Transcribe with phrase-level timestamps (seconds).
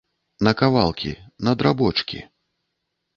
[0.45, 1.11] На кавалкі,
[1.47, 2.19] на драбочкі.